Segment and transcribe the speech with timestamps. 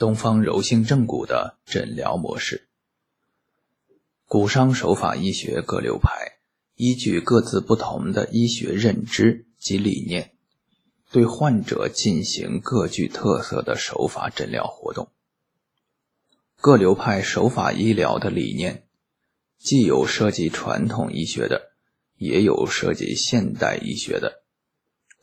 [0.00, 2.70] 东方柔性正骨的诊疗模式。
[4.24, 6.38] 骨伤手法医学各流派
[6.74, 10.32] 依据各自不同的医学认知及理念，
[11.10, 15.12] 对患者进行各具特色的手法诊疗活动。
[16.62, 18.84] 各流派手法医疗的理念，
[19.58, 21.72] 既有涉及传统医学的，
[22.16, 24.44] 也有涉及现代医学的，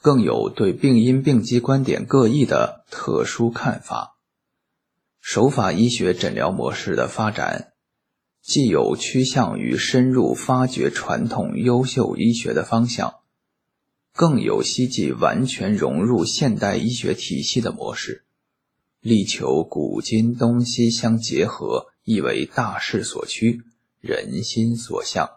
[0.03, 4.13] 更有对病因病机观点各异的特殊看法。
[5.29, 7.73] 手法医学诊疗模式的发展，
[8.41, 13.15] 既有趋向于深入发掘传统优秀医学的方向，
[14.13, 18.23] 更有希冀完全融入现代医学体系的模式。
[19.01, 23.63] 力求古今东西相结合，亦为大势所趋，
[23.99, 25.29] 人心所向。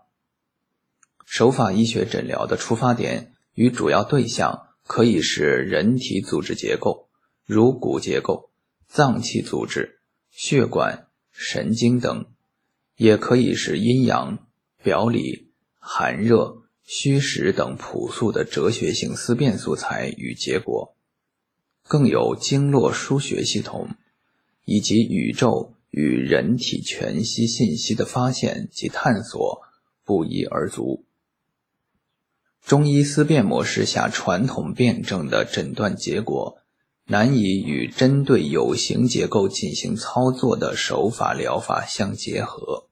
[1.26, 7.08] 手法医学诊疗的出发点与主要对象可以是人体组织结构，
[7.44, 8.49] 如骨结构、
[8.92, 10.00] 脏器组织、
[10.32, 12.24] 血管、神经等；
[12.96, 14.48] 也可以是阴阳、
[14.82, 20.96] 表里、寒热、虚实等朴素的哲学性思辨素材与结果。
[21.84, 23.90] 更有经络输血系统，
[24.64, 29.62] 以及宇宙与人体全息信息的发现及探索，
[30.04, 31.04] 不一而足。
[32.66, 36.59] 中医思辨模式下传统辩证的诊断结果，
[37.10, 42.86] 难以与针对有形结构进行操作的手法疗法相结合，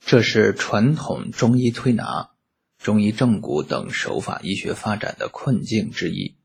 [0.00, 2.32] 这是传统中医推拿、
[2.78, 6.36] 中医正骨等手法医学发展的困境之一。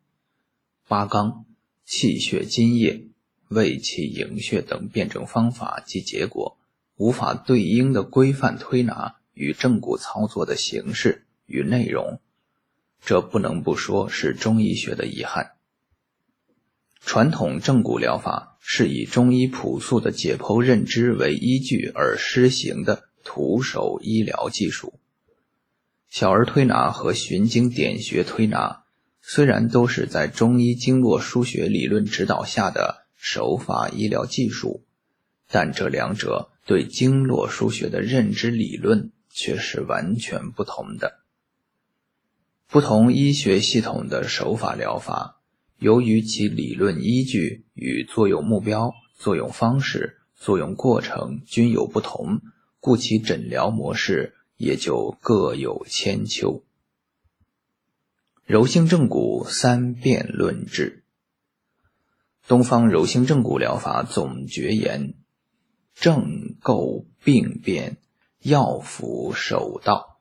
[0.88, 1.44] 八纲、
[1.84, 3.10] 气血津液、
[3.50, 6.58] 胃气营血等辩证方法及结果，
[6.96, 12.22] 无法对应的规范推拿与正骨操作的形式与内容，
[13.04, 15.58] 这不能不说是中医学的遗憾。
[17.04, 25.00] 传统正骨疗法是以中医朴素的解剖认知为依据而施行的徒手医疗技术，
[26.10, 28.84] 小儿推拿和循经点穴推拿。
[29.24, 34.84] 虽然都是在中医经络输血理论指导下的手法医疗技术，
[35.48, 41.20] 但这两者对经络输血的认知理论却是完全不同的。
[42.68, 45.41] 不同医学系统的手法疗法，
[45.82, 52.40] 由于其理论依据与作用目标、作用方式、作用过程均有不同，
[52.80, 56.64] 故其诊疗模式也就各有千秋。
[58.46, 61.04] 柔性正骨三辩论治，
[62.48, 65.16] 东方柔性正骨疗法总诀言：
[65.96, 67.98] 正构病变，
[68.44, 70.20] 药服手道。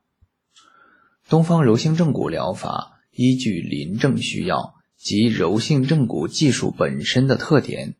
[1.29, 7.95] 东方柔性正骨疗法依据临症需要及柔性正骨技术本身的特点，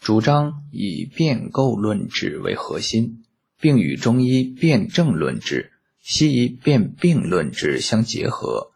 [0.00, 3.24] 主张以变构论治为核心，
[3.60, 5.70] 并与中医辨证论治、
[6.00, 8.72] 西医辨病论治相结合。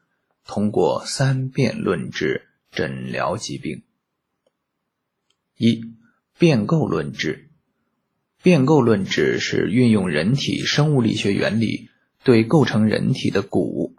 [0.46, 3.82] 通过三辨论治诊疗疾病。
[5.56, 5.80] 一
[6.38, 7.48] 变构论治，
[8.42, 11.88] 变构论治是运用人体生物力学原理，
[12.24, 13.96] 对构成人体的骨、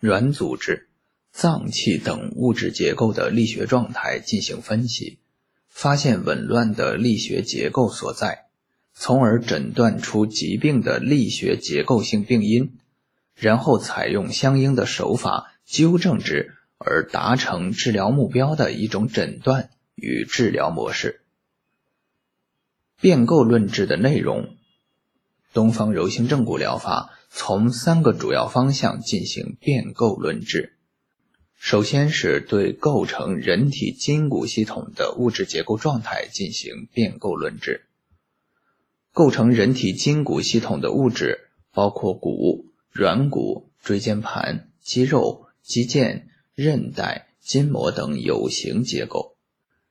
[0.00, 0.87] 软组织、
[1.32, 5.18] 脏器等物质结构的力学状态进行分析，
[5.68, 8.46] 发现紊乱的力学结构所在，
[8.94, 12.78] 从而诊断出疾病的力学结构性病因，
[13.34, 15.54] 然后采用相应的手法。
[15.70, 21.20] 纠正之而达成治疗目标的一种诊断与治疗模式。
[22.98, 24.56] 变构论治的内容，
[25.52, 30.77] 东方柔性正骨疗法从三个主要方向进行变构论治。
[31.58, 37.84] 首先是对构成人体筋骨系统的物质结构状态进行变构论治。
[39.12, 45.44] 构成人体筋骨系统的物质包括骨、软骨、椎间盘、肌肉。
[45.60, 46.22] 肌腱、
[46.54, 49.36] 韧带、筋膜等有形结构，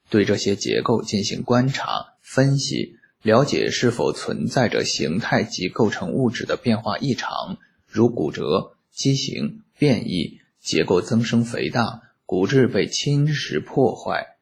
[0.09, 14.35] 对这些结构进行观察、分析，了解是否存在着形态及构成物质的变化异常，如骨折、畸形、变异、结构增生肥大、骨质被侵蚀破坏、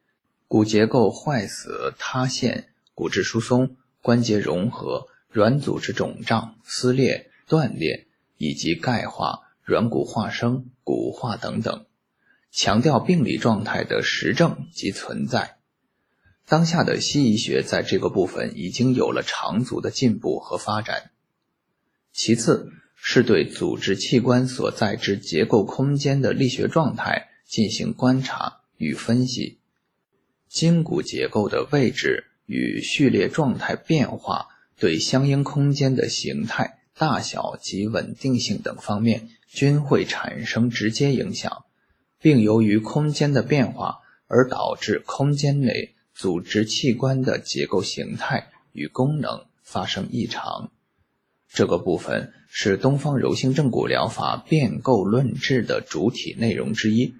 [0.48, 8.08] 骨结构坏死塌陷、骨质疏松、关节融合、软组织肿胀、撕裂、断裂
[8.38, 9.44] 以及钙化。
[9.62, 11.86] 软骨化生、骨化等等，
[12.52, 15.58] 强调病理状态的实证及存在。
[16.46, 21.10] 当下的西医学在这个部分已经有了长足的进步和发展。
[22.12, 29.58] 其次，是对组织器官所在之结构空间的力学状态进行观察与分析，
[30.48, 41.64] 筋骨结构的位置与序列状态变化对相应空间的形态、大小及稳定性等方面均会产生直接影响，
[42.20, 50.72] 并由于空间的变化而导致空间内组织器官的结构形态与功能发生异常。
[51.52, 57.14] 这个部分是东方柔性正骨疗法变构论治的主体内容之一。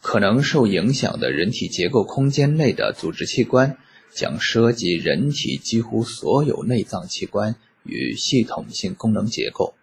[0.00, 3.78] 可能受影响的人体结构空间内的组织器官，
[4.12, 7.54] 将涉及人体几乎所有内脏器官
[7.84, 9.74] 与系统性功能结构。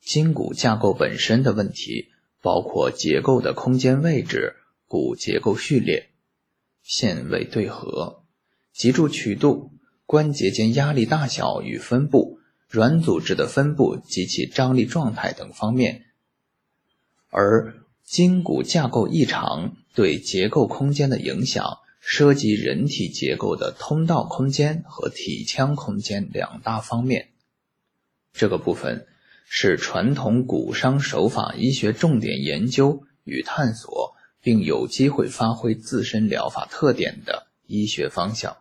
[0.00, 2.08] 筋骨架构本身的问题，
[2.40, 4.54] 包括结构的空间位置、
[4.86, 6.08] 骨结构序列、
[6.82, 8.22] 线位对合、
[8.72, 9.72] 脊柱曲度、
[10.06, 12.39] 关节间压力大小与分布、
[12.70, 16.06] 软组织的分布及其张力状态等方面，
[17.28, 17.74] 而。
[18.02, 27.28] 筋骨架构异常对结构空间的影响，涉及人体结构的通道空间和体腔空间两大方面。
[28.32, 29.06] 这个部分
[29.44, 38.56] 是传统骨伤手法医学重点研究与探索，并有机会发挥自身疗法特点的医学方向。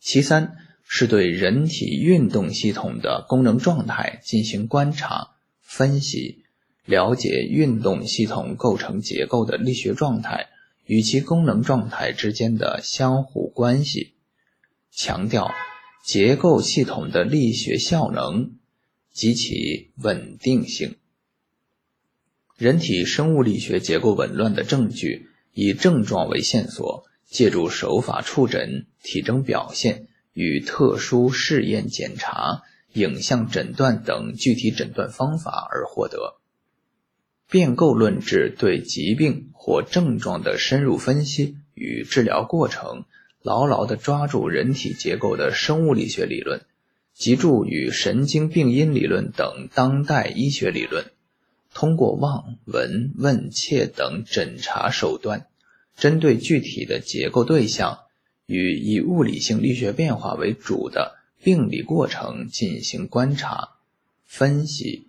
[0.00, 0.56] 其三
[0.94, 5.30] 是对人体运动系统的功能状态进行观察
[5.62, 6.44] 分析。
[6.84, 10.48] 了解运动系统构成结构的力学状态
[10.84, 14.12] 与其功能状态之间的相互关系，
[14.90, 15.50] 强调
[16.04, 18.56] 结构系统的力学效能
[19.14, 20.96] 及其稳定性。
[22.58, 32.62] 人体生物力学结构紊乱的证据，以症状为线索，借助手法触诊、体征表现与特殊试验检查、
[32.92, 36.36] 影像诊断等具体诊断方法而获得。
[37.48, 43.04] 变构论治对疾病或症状的深入分析与治疗过程，
[43.42, 46.62] 牢牢地抓住人体结构的生物力学理论、
[47.12, 51.04] 脊柱与神经病因理论等当代医学理论，
[51.74, 55.46] 通过望、闻、问、切等诊查手段，
[55.94, 57.98] 针对具体的结构对象
[58.46, 63.70] 与以物理性力学变化为主的病理过程进行观察、
[64.24, 65.08] 分析。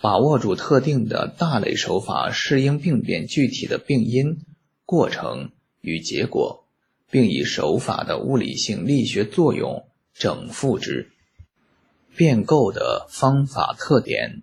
[0.00, 4.40] 把握住特定的大类手法适应病变具体的病因、
[4.84, 6.64] 过程与结果，
[7.08, 11.12] 并以手法的物理性力学作用整复之。
[12.16, 14.42] 变构的方法特点，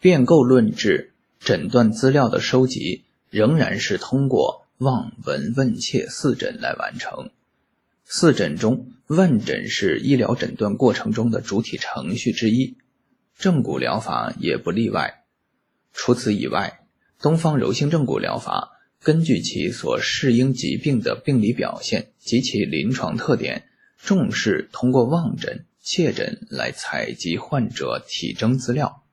[0.00, 7.28] 变构论治诊断资料的收集仍然是通过望、闻、问、切四诊来完成。
[8.06, 12.78] 四诊中，问诊是医疗诊断过程中的主体程序之一。
[13.36, 15.24] 正骨疗法也不例外。
[15.92, 16.80] 除此以外，
[17.18, 18.70] 东方柔性正骨疗法
[19.02, 23.68] 根据其所适应疾病的病理表现及其临床特点，
[23.98, 29.04] 重视通过望诊、切诊来采集患者体征资料。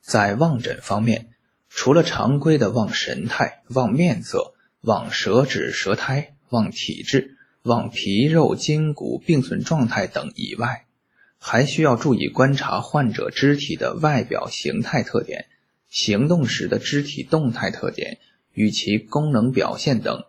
[0.00, 1.28] 在望诊方面，
[1.68, 10.86] 除了常规的望神态、望面色、望舌质、舌苔、望体质、望皮肉筋骨并存状态等以外，
[11.38, 15.46] 还需要注意观察患者肢体的外表形态特点、
[15.88, 18.18] 行动时的肢体动态特点
[18.52, 20.24] 与其功能表现等，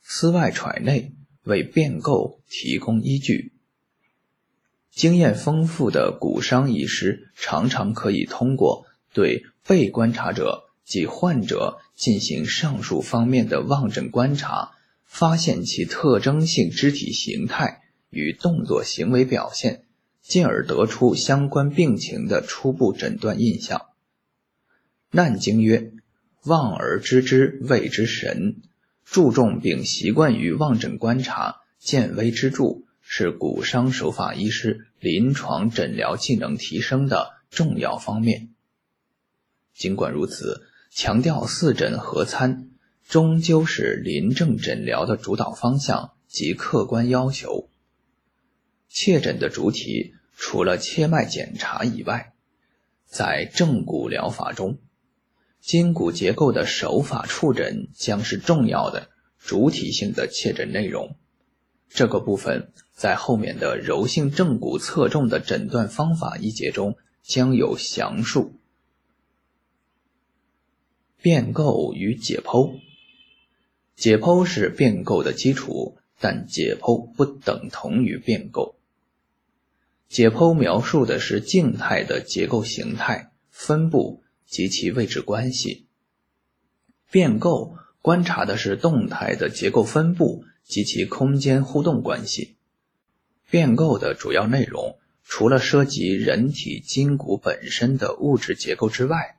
[0.00, 1.12] 思外揣内，
[1.42, 3.52] 为变构提供依据。
[4.92, 14.72] 经验丰富的骨伤医师常常可以通过对被观察者及患者进行上述方面的望诊观察，
[15.04, 19.84] 发现其特征性肢体形态与动作行为表现。
[20.22, 23.86] 进而得出相关病情的初步诊断印象。
[25.10, 25.92] 难经曰
[26.44, 28.56] ：“望而知之谓之神。”
[29.10, 38.50] 注重并习惯于望诊观察，见微知著，是骨伤手法医师临床诊疗技能提升的重要方面。
[39.74, 42.70] 尽管如此，强调四诊合参，
[43.08, 47.68] 终究是临症诊疗的主导方向及客观要求。
[48.88, 50.14] 切诊的主体。
[50.40, 52.32] 除了切脉检查以外，
[53.04, 54.78] 在正骨疗法中，
[55.60, 59.08] 筋骨结构的手法触诊将是重要的
[59.40, 61.16] 主体性的切诊内容。
[61.88, 68.54] 这个部分在后面的柔性正骨侧重的诊断方法一节中将有详述。
[71.20, 72.78] 变构与解剖，
[73.96, 78.76] 解剖是变构的基础，但解剖不等同于变构。
[80.08, 85.86] 解剖描述的是静态的结构形态分布及其位置关系，
[87.10, 92.54] 变构观察的是动态的结构分布及其空间互动关系。
[93.50, 99.37] 变构的主要内容，除了涉及人体筋骨本身的物质结构之外，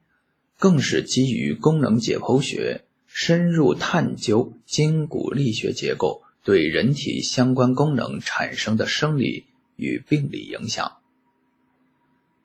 [0.60, 9.46] 更是基于功能解剖学，深入探究筋骨力学结构对人体相关功能产生的生理
[9.78, 10.98] 与病理影响。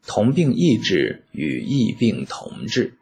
[0.07, 2.95] 同病异治与异病同治，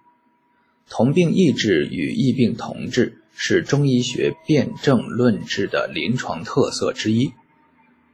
[0.89, 7.33] 同病异治与异病同治是中医学辨证论治的临床特色之一。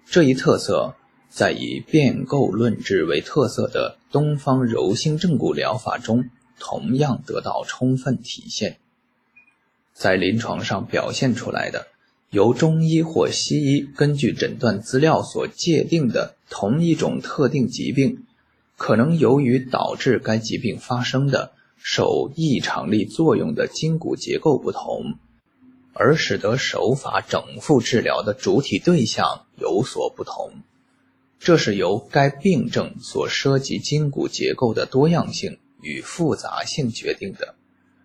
[0.04, 0.96] 这一特色
[1.28, 6.28] 在以变构论治为特色的东方柔性正骨疗法中
[6.58, 8.78] 同样得到充分体现。
[9.92, 11.88] 在临床上表现出来的，
[12.30, 18.24] 由中医或西医根据诊断资料所界定的同一种特定疾病，
[18.76, 25.14] 可能由于导致该疾病发生的受异常力作用的筋骨结构不同。
[26.00, 30.52] 而使得手法整复治疗的主体对象有所不同，
[31.40, 37.54] 这是由该病症所涉及筋骨结构的多样性与复杂性决定的。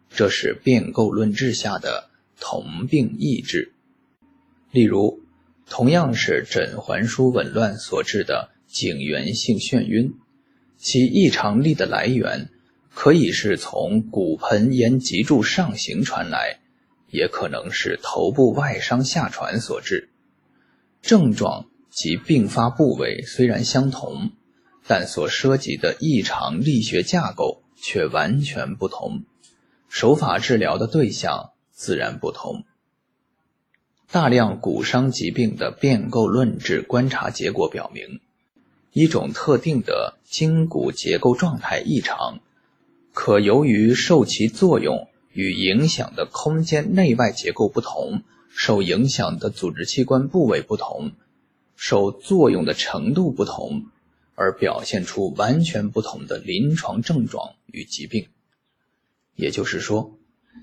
[0.09, 3.73] 这是变构论治下的同病异治。
[4.71, 5.21] 例如，
[5.69, 10.13] 同样是枕环枢紊乱所致的颈源性眩晕，
[10.77, 12.49] 其异常力的来源
[12.93, 16.59] 可以是从骨盆沿脊柱上行传来。
[17.09, 20.09] 也可能是头部外伤下传所致，
[21.03, 24.31] 症状及并发部位虽然相同，
[24.87, 29.25] 但所涉及的异常力学架构却完全不同，
[29.89, 32.63] 手法治疗的对象自然不同。
[34.09, 38.21] 大量骨伤疾病的变构论治观察结果表明，
[38.93, 42.39] 一种特定的筋骨结构状态异常，
[43.11, 45.09] 可由于受其作用。
[45.35, 51.13] 与影响的空间内外结构不同，受影响的组织器官部位不同，
[51.75, 53.87] 受作用的程度不同，
[54.35, 58.27] 而表现出完全不同的临床症状与疾病。
[59.35, 60.17] 也就是说，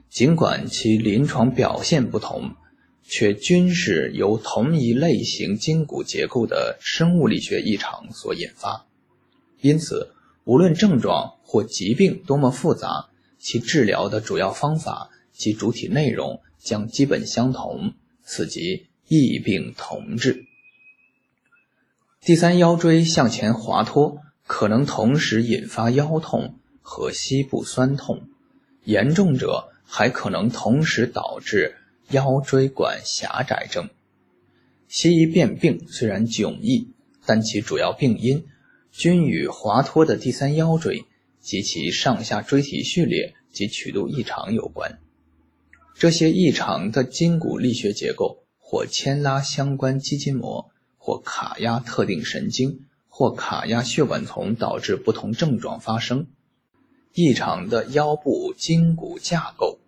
[0.09, 2.55] 尽管其临床表现不同，
[3.03, 8.87] 却均是由同一类型筋骨结构的生物力学异常所引发。
[9.61, 13.07] 因此，无论症状或疾病多么复杂。
[13.43, 20.45] 其治疗的主要方法及主体内容将基本相同，此即异病同治。
[22.21, 28.29] 第三腰椎向前滑脱，可能同时引发腰痛和膝部酸痛，
[28.85, 31.77] 严重者还可能同时导致
[32.11, 33.89] 腰椎管狭窄症。
[34.87, 36.89] 西医辨病虽然迥异，
[37.27, 38.47] 但其主要病因
[38.93, 41.05] 均与滑脱的第三腰椎。
[41.43, 44.99] 及其上下椎体序列及曲度异常有关。
[45.95, 56.29] 这些异常的筋骨力学结构，或牵拉相关肌筋膜，或卡压特定神经，或卡压血管丛，导致不同症状发生。
[57.15, 59.81] 异常的腰部筋骨架构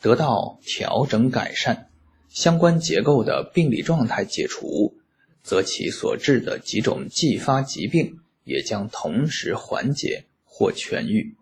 [0.00, 1.90] 得到调整改善，
[2.30, 4.94] 相关结构的病理状态解除，
[5.42, 10.24] 则其所致的几种继发疾病也将同时缓解。
[10.54, 11.34] 或痊愈。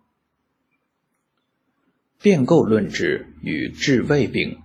[2.22, 4.60] 变构论治与治胃病。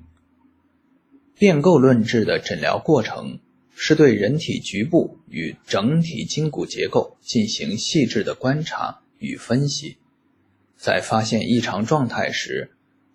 [1.34, 3.40] 变构论治的诊疗过程
[3.76, 9.98] 是对人体局部与整体筋骨结构进行细致的观察与分析，
[10.76, 12.72] 在发现异常状态时，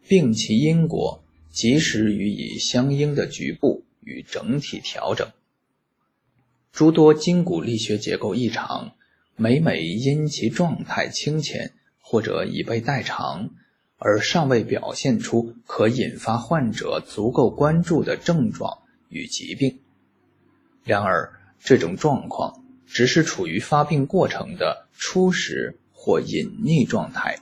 [0.06, 5.28] 病其因果，及时予以相应的局部与整体调整。
[6.70, 8.92] 诸多筋骨力学结构异常。
[9.36, 13.48] 每每因其状态清浅或者已被代偿，
[13.96, 19.79] 而尚未表现出可引发患者足够关注的症状与疾病。
[20.84, 21.32] 然而，
[21.62, 27.38] 这种状况只是处于发病过程的初始或隐匿状态，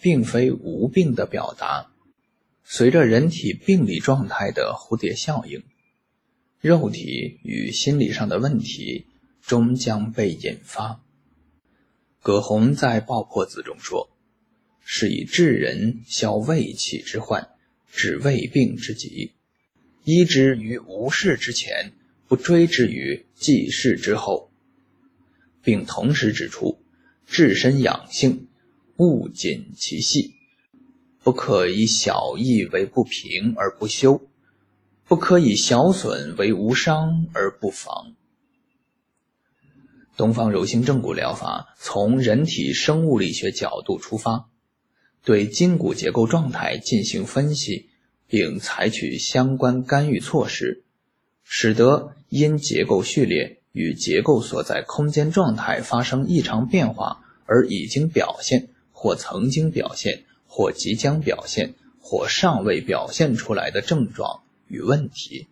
[0.00, 1.90] 并非无病的表达。
[2.64, 5.64] 随着人体病理状态的蝴蝶效应，
[6.60, 9.06] 肉体与心理上的问题
[9.42, 11.02] 终将被引发。
[12.22, 14.10] 葛洪在《爆破子》中说
[14.84, 17.48] ：“是以治人消胃气之患，
[17.90, 19.32] 治胃病之疾，
[20.04, 21.92] 医之于无事之前，
[22.30, 24.52] 不追之于既事之后，
[25.64, 26.80] 并同时指出，
[27.26, 28.46] 治身养性，
[28.98, 30.36] 勿谨其细，
[31.24, 34.28] 不可以小益为不平而不修，
[35.08, 38.14] 不可以小损为无伤而不防。”
[40.16, 44.48] 东方柔性正骨疗法从人体生物力学角度出发，
[45.24, 47.90] 对筋骨结构状态进行分析，
[48.28, 50.84] 并采取相关干预措施，
[51.52, 65.48] 使得因结构序列与结构所在空间状态发生异常变化而已经表现或曾经表现或即将表现或尚未表现出来的症状与问题，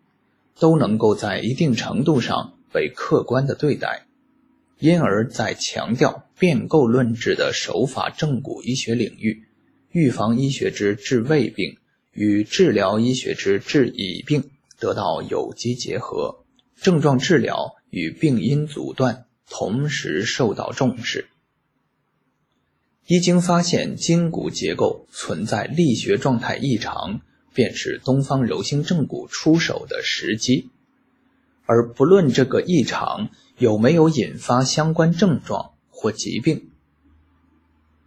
[0.61, 4.07] 都能够在一定程度上被客观的对待。
[4.78, 9.43] 因而，在强调变构论治的手法正骨医学领域，
[9.90, 11.76] 预防医学之治胃病
[12.12, 16.44] 与治疗医学之治乙病得到有机结合，
[16.76, 21.28] 症状治疗与病因阻断同时受到重视。
[23.06, 27.20] 一经发现筋骨结构存在力学状态异常，
[27.52, 30.70] 便是东方柔性正骨出手的时机，
[31.64, 33.30] 而不论这个异常。
[33.58, 36.70] 有没有引发相关症状或疾病？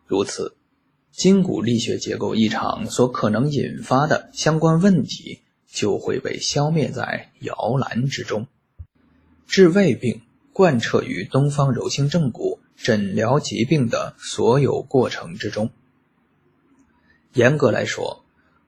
[0.08, 0.56] 如此，
[1.12, 8.48] 筋骨力学结构异常所可能引发的相关问题就会被消灭在摇篮之中。
[9.48, 10.22] 治胃病
[10.54, 15.72] 贯彻于东方柔性正骨诊疗疾病的所有过程之中。
[17.34, 18.26] 严格来说，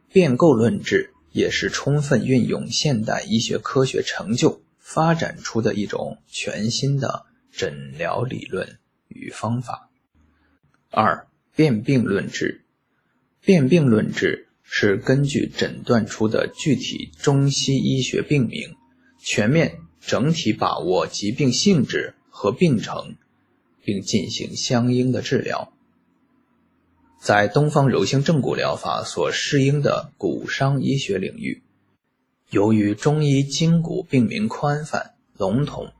[0.09, 4.61] 变构论治也是充分运用现代医学科学成就。
[4.85, 9.89] 发展出的一种全新的诊疗理论与方法。
[10.91, 12.65] 二、辨病论治。
[13.39, 18.75] 辨病论治是根据诊断出的具体中西医学病名，
[19.19, 23.15] 全面整体把握疾病性质和病程，
[23.83, 25.71] 并进行相应的治疗。
[27.21, 31.61] 在东方柔性正骨疗法所适应的骨伤医学领域。
[32.49, 35.93] 由于中医筋骨病名宽泛笼统，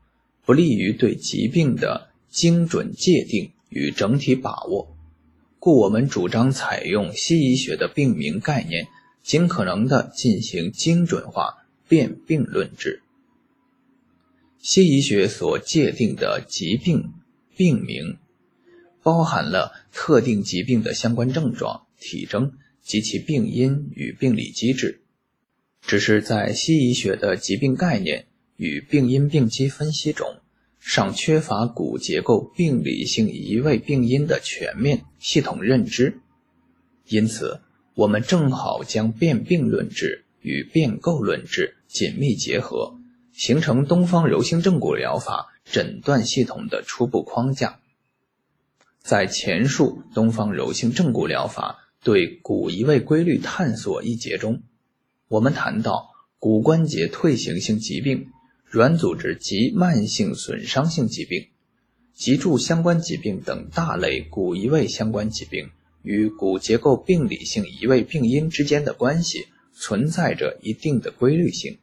[0.44, 4.93] 不利于对疾病的精准界定与整体把握，
[5.64, 8.86] 故我们主张采用西医学的病名概念，
[9.22, 13.00] 尽可能的进行精准化辨病论治。
[14.58, 17.14] 西医学所界定的疾病
[17.56, 18.18] 病名，
[19.02, 25.00] 包含了特定疾病的相关症状、体征及其病因与病理机制。
[25.80, 30.42] 只是在西医学的疾病概念与病因病机分析中，
[30.86, 36.20] 尚缺乏骨结构病理性移位病因的全面系统认知，
[37.08, 37.62] 因此，
[37.94, 42.98] 我们正好将辨病论治与变构论治紧密结合，
[43.32, 47.80] 形成东方柔性正骨疗法诊断系统的初步框架。
[49.00, 54.62] 在前述东方柔性正骨疗法对骨移位规律探索一节中。
[55.28, 58.28] 我们谈到骨关节退行性疾病、
[58.74, 61.46] 软组织及慢性损伤性疾病、
[62.12, 65.70] 脊柱相关疾病等大类骨移位相关疾病
[66.02, 71.78] 与骨结构病理性移位病因之间的关系存在着一定的规律性。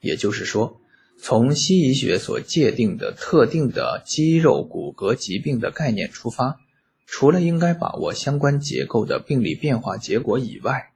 [0.00, 0.80] 也就是说，
[1.18, 6.58] 从西医学所界定的特定的肌肉骨骼疾病的概念出发，
[7.04, 10.92] 除了应该把握相关结构的病理变化结果以外，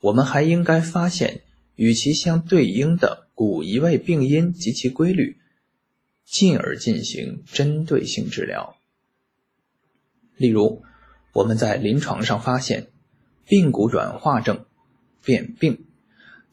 [0.00, 1.42] 我们还应该发现
[1.80, 5.38] 与其相对应的骨移位病因及其规律，
[6.26, 8.76] 进而进行针对性治疗。
[10.36, 10.82] 例如，
[11.32, 12.88] 我们在临床上发现
[13.48, 14.66] 髌骨软化症
[15.24, 15.86] 变病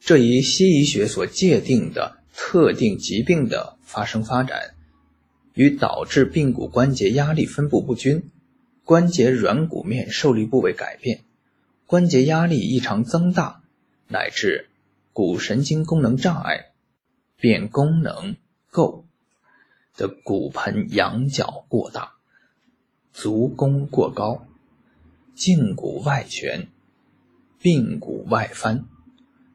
[0.00, 4.76] 这一西医学所界定的特定疾病的发生发展，
[5.52, 8.30] 与导致髌骨关节压力分布不均、
[8.82, 11.20] 关节软骨面受力部位改变。
[11.84, 13.62] 关节压力异常增大，
[14.08, 14.70] 乃至
[15.12, 16.72] 骨神经功能障碍、
[17.36, 18.36] 变功能
[18.70, 19.04] 构
[19.96, 22.14] 的骨盆仰角过大、
[23.12, 24.46] 足弓过高、
[25.36, 26.68] 胫骨外旋、
[27.60, 28.84] 髌骨外翻、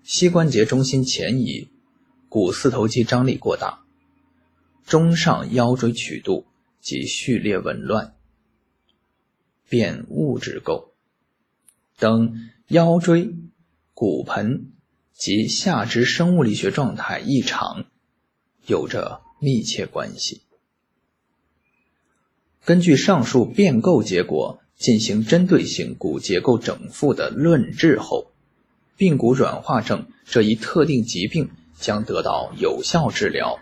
[0.03, 1.69] 膝关节中心前移、
[2.29, 3.83] 股四头肌张力过大、
[4.85, 6.45] 中上腰椎曲度
[6.81, 8.15] 及序列紊乱、
[9.69, 10.93] 变物质构。
[11.97, 13.33] 等腰椎、
[13.93, 14.73] 骨盆
[15.13, 17.85] 及下肢生物力学状态异常
[18.65, 20.41] 有着密切关系。
[22.65, 28.31] 根据上述变构结果进行针对性骨结构整复的论治后，
[28.97, 33.59] 髌骨软化症这一特定疾病将得到有效治疗，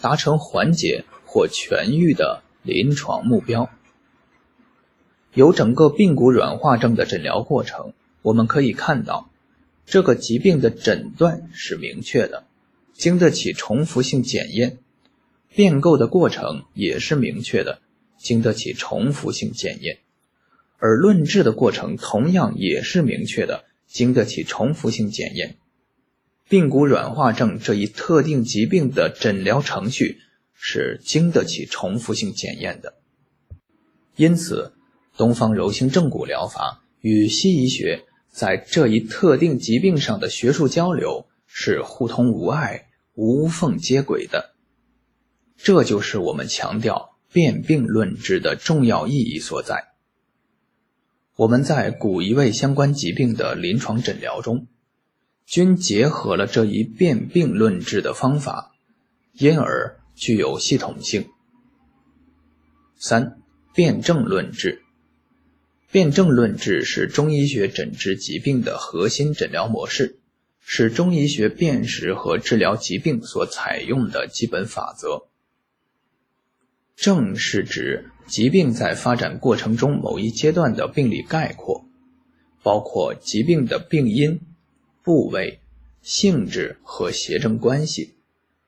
[0.00, 3.70] 达成缓解或痊愈的临床目标。
[5.34, 9.28] 由整个髌骨软化症的诊疗过程，我们可以看到，
[9.90, 12.46] 这个疾病的诊断是明确的，
[12.92, 14.76] 经得起重复性检验；
[15.54, 17.80] 变构的过程也是明确的，
[18.18, 19.96] 经得起重复性检验；
[20.76, 25.56] 而论治的过程同样也是明确的，经得起重复性检验。
[26.50, 30.18] 髌骨软化症这一特定疾病的诊疗程序
[30.52, 32.92] 是经得起重复性检验的。
[34.16, 34.74] 因此，
[35.16, 38.04] 东方柔性正骨疗法与西医学
[38.38, 44.54] 在这一特定疾病上的学术交流是互通无碍、无缝接轨的。
[45.56, 49.88] 这就是我们强调辨病论治的重要意义所在。
[51.34, 54.68] 我们在古一位相关疾病的临床诊疗中，
[55.44, 58.70] 均结合了这一辨病论治的方法，
[59.32, 61.28] 因而具有系统性。
[62.96, 63.42] 三。
[63.74, 64.82] 辨证论治，
[65.90, 70.18] 辨证论治是中医学诊治疾病的核心诊疗模式，
[70.60, 75.28] 是中医学辨识和治疗疾病所采用的基本法则。
[76.94, 81.86] 症是指疾病在发展过程中某一阶段的病理概括，
[82.62, 84.40] 包括疾病的病因、
[85.02, 85.60] 部位、
[86.02, 88.14] 性质和邪正关系，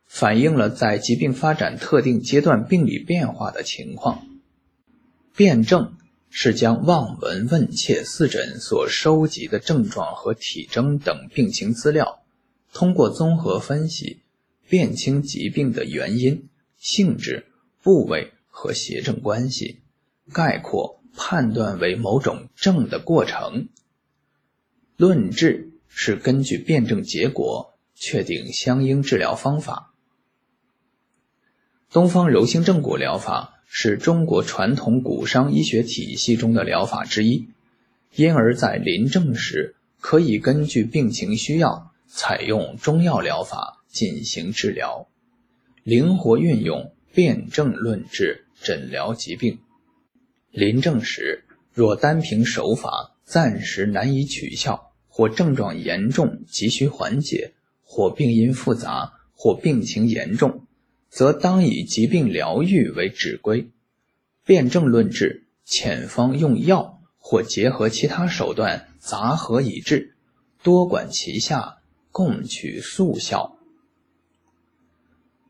[0.06, 4.26] 反映了在疾病发展特定阶段病理变化的情况。
[5.36, 5.96] 辨证
[6.32, 12.22] 是将望闻问切四诊所收集的症状和体征等病情资料，
[12.72, 14.22] 通过综合分析，
[14.68, 17.46] 辨清疾病的原因、性质、
[17.82, 19.80] 部位和邪正关系，
[20.32, 23.68] 概括判断为某种症的过程。
[24.96, 29.92] 论治是根据辨证结果确定相应治疗方法。
[31.90, 33.56] 东方柔性正骨疗法。
[33.72, 37.46] 是中国传统骨伤医学体系中的疗法之一，
[38.16, 45.06] 因而，在临证时可以根据病情需要采用中药疗法进行治疗，
[45.84, 49.60] 灵活运用辨证论治诊疗疾病。
[50.50, 57.52] 临证时，若单凭手法暂时难以取效，或症状严重急需缓解，
[57.84, 60.66] 或病因复杂，或病情严重。
[61.10, 63.68] 则当以疾病疗愈为指归，
[64.46, 70.14] 辨证论治，遣方用药或结合其他手段杂合以治，
[70.62, 71.78] 多管齐下，
[72.12, 73.58] 共取速效。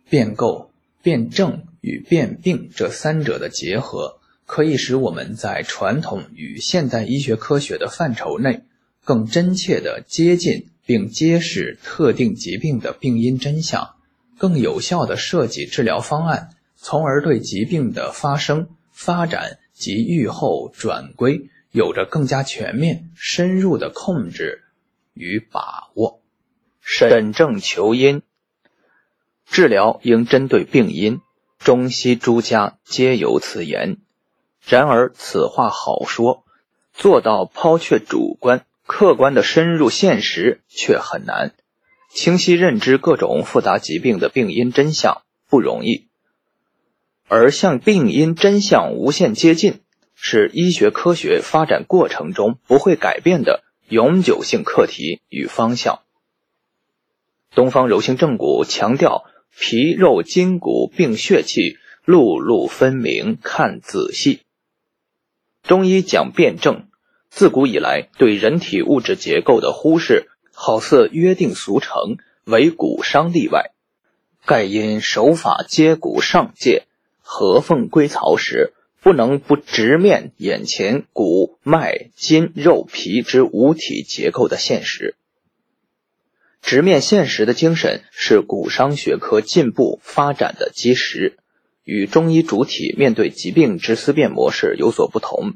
[0.08, 8.64] 辨构、辨证与辨病这三者的结合，可以使我们在传统与现代医学科学的范畴内，
[9.04, 13.94] 更真切地接近并揭示特定疾病的病因真相。
[14.40, 24.64] 更有效地设计治疗方案，从而对疾病的发生、发展及预后转归有着更加全面、深入的控制
[25.12, 26.22] 与把握。
[26.80, 28.22] 审证求因，
[29.44, 31.20] 治疗应针对病因，
[31.58, 33.98] 中西诸家皆有此言。
[34.66, 36.44] 然而此话好说，
[36.94, 41.52] 做到抛却主观、客观的深入现实却很难。
[42.12, 46.08] 清晰认知各种复杂疾病的病因真相不容易，
[47.28, 49.80] 而向病因真相无限接近，
[50.14, 56.00] 是医学科学发展过程中不会改变的永久性课题与方向。
[57.54, 59.24] 东方柔性正骨强调
[59.56, 64.40] 皮肉筋骨并血气，路路分明，看仔细。
[65.62, 66.88] 中医讲辩证，
[67.28, 70.29] 自古以来对人体物质结构的忽视。
[70.62, 73.70] 好似约定俗成，唯骨伤例外。
[74.44, 76.84] 盖因手法接骨上界，
[77.22, 85.16] 合缝归槽时，不能不直面眼前骨脉筋肉皮之五体结构的现实。
[86.60, 91.38] 直面现实的精神，是骨伤学科进步发展的基石，
[91.84, 95.54] 与中医主体面对疾病之思辨模式有所不同。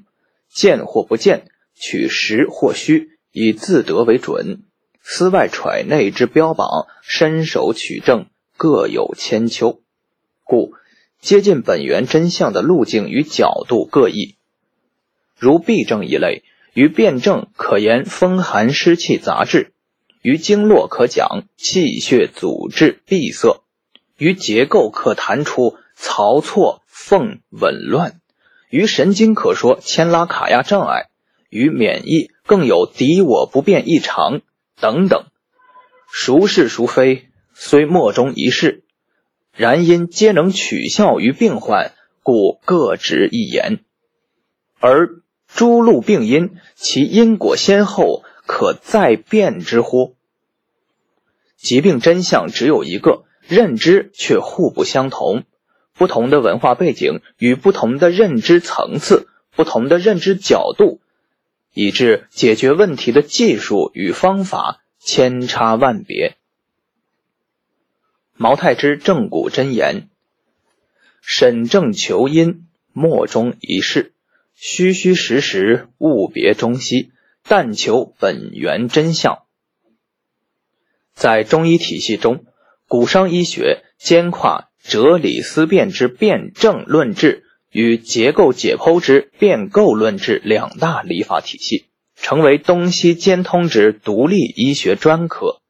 [0.49, 4.63] 见或不见，取实或虚，以自得为准。
[5.07, 9.83] 思外揣内之标榜，伸手取证各有千秋，
[10.45, 10.73] 故
[11.21, 14.37] 接近本源真相的路径与角度各异。
[15.39, 19.73] 如痹症一类，于辨证可言风寒湿气杂质；
[20.23, 23.63] 于经络可讲气血阻滞闭塞；
[24.17, 28.13] 于结构可谈出槽错缝紊乱；
[28.71, 31.11] 于神经可说牵拉卡压障碍；
[31.51, 34.41] 于免疫更有敌我不变异常。
[34.81, 35.27] 等等，
[36.13, 38.85] 孰是孰非，虽莫衷一是，
[39.53, 43.81] 然因皆能取效于病患，故各执一言。
[44.81, 50.17] 而诸路病因，其因果先后，可再辨之乎？
[51.57, 55.45] 疾病真相只有一个，认知却互不相同。
[55.97, 61.01] 不同的文化背景与不同的认知层次，不同的认知角度。
[61.75, 66.37] 以致解决问题的技术与方法千差万别。
[68.33, 70.09] 毛太之正骨真言：
[71.21, 74.13] 审正求因，莫衷一是；
[74.55, 77.11] 虚虚实实，勿别中西。
[77.47, 79.43] 但求本源真相。
[81.13, 82.47] 在中医体系中，
[82.89, 95.61] 古商医学兼跨哲理思辨之辩证论治与结构解剖之变构论治两大理法体系，成为东西兼通之独立医学专科。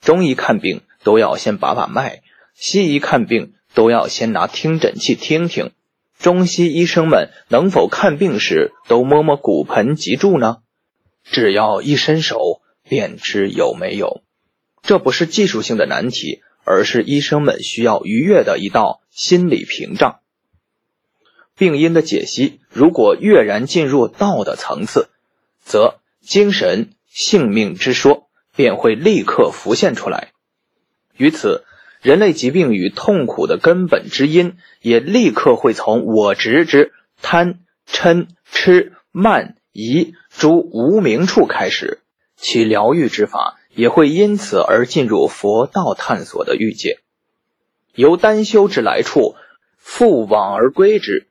[0.00, 2.22] 中医看病都要先把把脉，
[2.54, 5.72] 西医看病都要先拿听诊器听听。
[6.18, 10.56] 中西医生们能否看病时都摸摸骨盆脊柱呢？
[11.22, 14.22] 只要一伸手，便知有没有。
[14.80, 20.20] 这不是技术性的难题，而是医生们需要逾越的一道心理屏障。
[21.56, 25.08] 病因的解析，如果跃然进入道的层次，
[25.62, 30.32] 则精神性命之说便会立刻浮现出来。
[31.16, 31.64] 于此，
[32.02, 42.00] 人类疾病与痛苦的根本之因，也立刻会从我执之贪嗔痴慢疑诸无名处开始，
[42.36, 43.58] 其疗愈之法。
[43.76, 47.00] 也会因此而进入佛道探索的欲界，
[47.96, 49.34] 由单修之来处，
[49.78, 51.26] 复往而归之，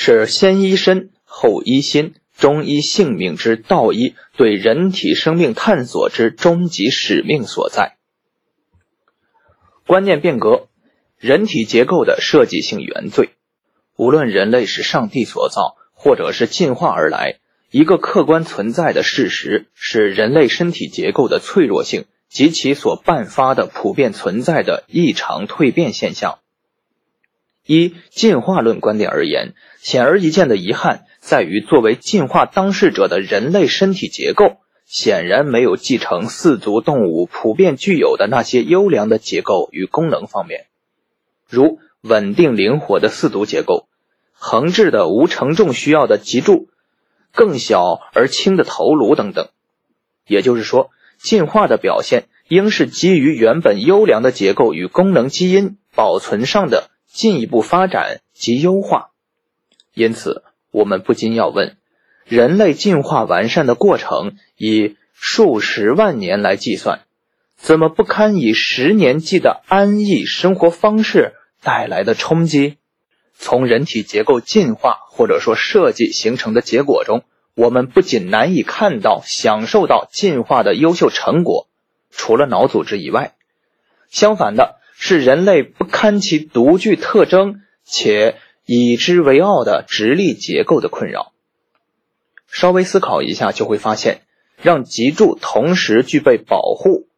[0.00, 7.96] 是先医身后医心，中医性命之道医对人体生命探索之终极使命所在。
[9.88, 10.68] 观念变革，
[11.18, 13.30] 人体结构的设计性原罪，
[13.96, 17.40] 无论人类是上帝所造，或者是进化而来。
[17.72, 26.38] 一个客观存在的事实是，人类身体结构的脆弱性及其所伴发的普遍存在的异常蜕变现象。
[27.66, 29.52] 依进化论观点而言，
[29.88, 40.66] 显而易见的遗憾在于，作为进化当事者的人类身体结构，显然没有继承四足动物普遍具有的那些优良的结构与功能方面，
[41.48, 43.88] 如稳定灵活的四足结构、
[44.34, 46.68] 横置的无承重需要的脊柱。
[47.32, 49.48] 更小而轻的头颅等等，
[50.26, 59.12] 也就是说，进化的表现应是基于原本优良的结构与功能基因保存上的进一步发展及优化。
[59.98, 61.76] 因此，我们不禁要问：
[62.24, 67.00] 人类进化完善的过程以数十万年来计算，
[67.56, 71.34] 怎么不堪以十年计的安逸生活方式
[71.64, 72.76] 带来的冲击？
[73.34, 77.24] 从人体结构进化或者说设计形成的结果中，
[77.56, 81.66] 我们不仅难以看到、享受到进化的优秀成果，
[82.12, 83.34] 除了脑组织以外，
[84.10, 88.36] 相反的是人类不堪其独具特征且
[88.70, 91.32] 以之为傲的直立结构的困扰。
[92.48, 94.20] 稍微思考一下，就会发现，
[94.60, 97.08] 让脊柱同时具备保护、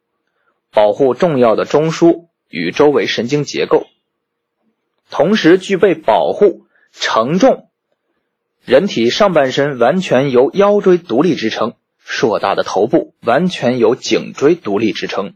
[0.71, 3.89] 保护重要的中枢与周围神经结构。
[5.11, 7.69] 同时具备保护承重，
[8.65, 15.35] 人体上半身完全由腰椎独立支撑，硕大的头部完全由颈椎独立支撑。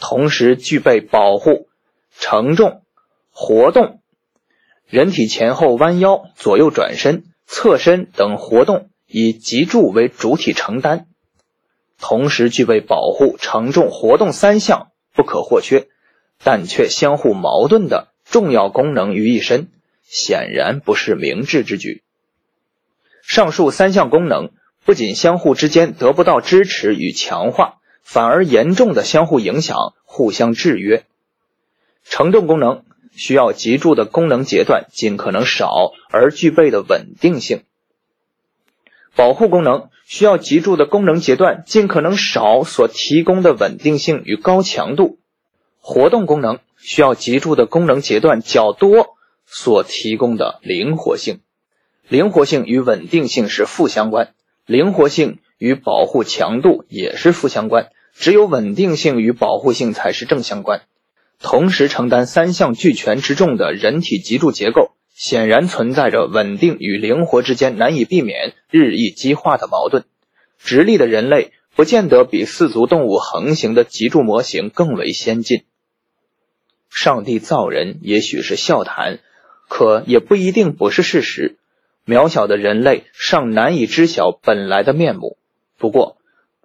[0.00, 1.68] 同时具备保护
[2.10, 2.82] 承重
[3.30, 4.01] 活动，
[4.88, 11.06] 人体前后弯腰、左右转身、侧身等活动以脊柱为主体承担。
[12.00, 15.86] 同时具备保护承重活动三项不可或缺，
[16.42, 18.08] 但却相互矛盾的。
[18.24, 19.68] 重要功能于一身，
[20.04, 22.02] 显然不是明智之举。
[23.20, 24.52] 上述三项功能
[24.86, 31.04] 不仅相互之间得不到支持与强化，反而严重的相互影响、互相制约。
[32.04, 37.62] 承重功能需要脊柱的功能阶段尽可能少而具备的稳定性，
[39.14, 45.18] 保护功能需要脊柱的功能阶段尽可能少所提供的稳定性与高强度，
[45.80, 46.58] 活动功能。
[46.84, 49.14] 需要脊柱的功能阶段较多
[49.46, 51.38] 所提供的灵活性，
[52.08, 54.34] 灵活性与稳定性是负相关，
[54.66, 60.82] 灵活性与保护强度也是负相关，只有稳定性与保护性才是正相关。
[61.42, 70.04] 同时承担三项俱全之重的人体脊柱结构，显然存在着稳定与灵活之间难以避免、日益激化的矛盾。
[70.58, 75.64] 直立的人类不见得比四足动物横行的脊柱模型更为先进。
[76.88, 79.18] 上帝造人也许是笑谈，
[79.68, 81.56] 可也不一定不是事实。
[82.06, 85.36] 渺小的人类尚难以知晓本来的面目。
[85.78, 86.18] 不过，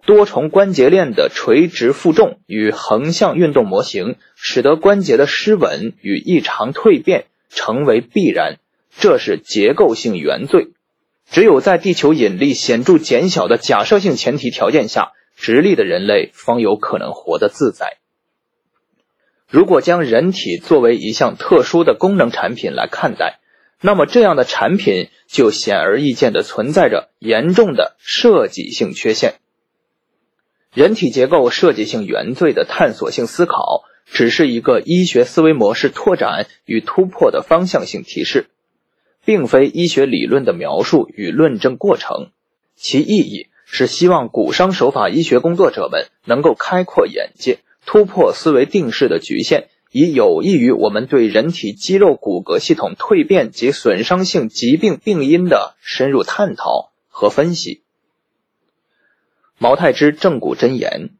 [0.06, 8.58] 多重关节链的垂直负重与横向运动模型，使得关节的失稳与异常蜕变成为必然，
[8.96, 10.68] 这是结构性原罪。
[11.30, 17.98] 只有在地球引力显著减小的假设性前提条件下，直立的人类方有可能活得自在。
[19.50, 23.40] 如果将人体作为一项特殊的功能产品来看待，
[23.82, 29.34] 那么这样的产品就显而易见的存在着严重的设计性缺陷。
[30.74, 38.48] 人体结构设计性原罪的探索性思考，只是一个医学思维模式拓展与突破的方向性提示，
[39.24, 42.30] 并非医学理论的描述与论证过程。
[42.76, 47.58] 其意义是希望骨伤手法医学工作者们能够开阔眼界。
[47.86, 57.82] 突破思维定式的局限，以有益于我们对人体肌肉骨骼系统蜕变及损伤性疾病病因的深入探讨和分析。
[59.58, 61.10] 毛太之正骨真言，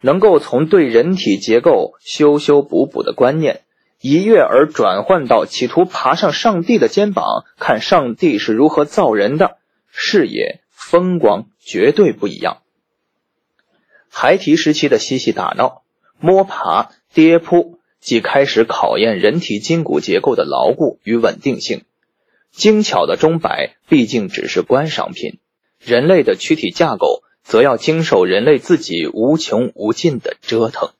[0.00, 3.62] 能够从对人体结构修修补补的观念，
[4.00, 9.56] 一跃而转换到企图爬上上帝的肩膀，看上帝是如何造人的
[9.90, 12.58] 视野，风光绝对不一样。
[14.10, 15.82] 孩提时期的嬉戏打闹、
[16.18, 21.84] 摸爬跌扑，即开始考验人体筋骨结构的牢固与稳定性。
[22.50, 25.38] 精巧的钟摆毕竟只是观赏品，
[25.78, 30.90] 人类的躯体架构则要经受人类自己无穷无尽的折腾。